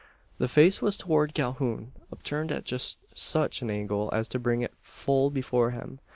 The 0.39 0.47
face 0.47 0.81
was 0.81 0.97
toward 0.97 1.35
Calhoun 1.35 1.91
upturned 2.11 2.51
at 2.51 2.63
just 2.65 2.97
such 3.13 3.61
an 3.61 3.69
angle 3.69 4.09
as 4.11 4.27
to 4.29 4.39
bring 4.39 4.63
it 4.63 4.73
full 4.81 5.29
before 5.29 5.69
him. 5.69 5.99